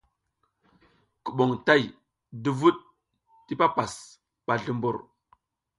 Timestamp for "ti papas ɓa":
3.45-4.53